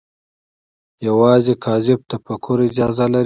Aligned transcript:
یوازې 1.07 1.53
کاذب 1.63 1.99
تفکر 2.11 2.57
اجازه 2.69 3.05
لري 3.11 3.19